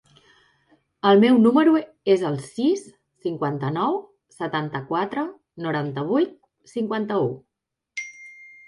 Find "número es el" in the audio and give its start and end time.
1.43-2.39